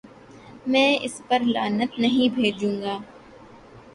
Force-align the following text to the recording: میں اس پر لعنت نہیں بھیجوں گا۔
میں 0.67 0.97
اس 1.01 1.21
پر 1.27 1.39
لعنت 1.45 1.99
نہیں 1.99 2.35
بھیجوں 2.35 2.75
گا۔ 2.81 2.97